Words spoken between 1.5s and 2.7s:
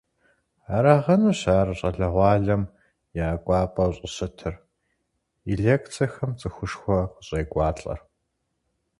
ар щӀалэгъуалэм